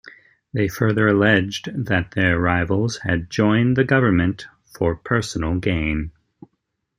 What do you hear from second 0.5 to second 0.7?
They